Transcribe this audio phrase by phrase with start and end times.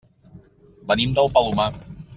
[0.93, 1.73] Venim del Palomar.